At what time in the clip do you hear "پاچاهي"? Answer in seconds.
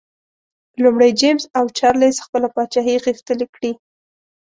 2.55-2.95